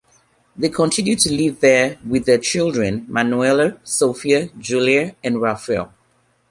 [0.57, 5.93] They continue to live there with their children, Manoela, Sofia, Julia and Rafael.